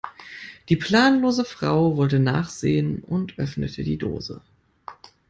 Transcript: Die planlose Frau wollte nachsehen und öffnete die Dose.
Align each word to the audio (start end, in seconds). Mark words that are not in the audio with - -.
Die 0.69 0.77
planlose 0.77 1.45
Frau 1.45 1.95
wollte 1.95 2.17
nachsehen 2.17 3.03
und 3.03 3.37
öffnete 3.37 3.83
die 3.83 3.99
Dose. 3.99 4.41